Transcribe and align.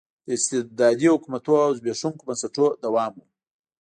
د 0.25 0.27
استبدادي 0.37 1.07
حکومتونو 1.13 1.63
او 1.65 1.71
زبېښونکو 1.77 2.27
بنسټونو 2.27 2.69
دوام 2.85 3.11
و. 3.15 3.21